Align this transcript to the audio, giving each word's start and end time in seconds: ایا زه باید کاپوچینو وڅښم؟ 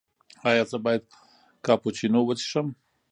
ایا 0.49 0.63
زه 0.71 0.77
باید 0.85 1.03
کاپوچینو 1.65 2.21
وڅښم؟ 2.25 2.67